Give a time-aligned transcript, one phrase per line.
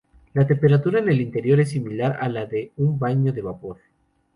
[0.33, 3.77] La temperatura en el interior es similar a la de un baño de vapor.